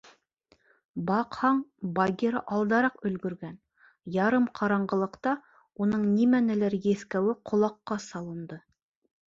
Баҡһаң, 1.09 1.59
Багира 1.99 2.41
алдараҡ 2.55 2.97
өлгөргән, 3.11 3.53
ярым 4.17 4.49
ҡараңғылыҡта 4.61 5.37
уның 5.87 6.11
нимәнелер 6.17 6.81
еҫкәүе 6.91 7.41
ҡолаҡҡа 7.53 8.03
салынды. 8.11 8.63